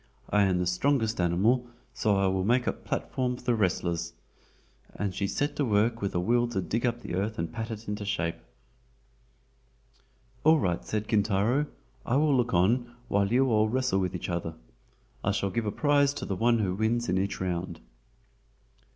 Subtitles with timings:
[0.31, 4.13] "I am the strongest animal, so I will make the platform for the wrestlers;"
[4.95, 7.53] and she set to work with a will to dig up the earth and to
[7.53, 8.37] pat it into shape.
[10.43, 11.67] "All right," said Kintaro,
[12.03, 14.55] "I will look on while you all wrestle with each other.
[15.23, 17.79] I shall give a prize to the one who wins in each round."